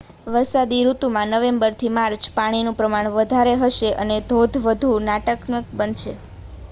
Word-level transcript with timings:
વરસાદી 0.27 0.85
ઋતુમાં 0.85 1.33
નવેમ્બરથી 1.33 1.91
માર્ચ 1.97 2.25
પાણીનું 2.35 2.77
પ્રમાણ 2.79 3.11
વધારે 3.13 3.53
હશે 3.61 3.93
અને 3.99 4.19
ધોધ 4.27 4.59
વધુ 4.65 4.91
નાટ્યાત્મક 5.05 5.49
બનશે 5.77 6.17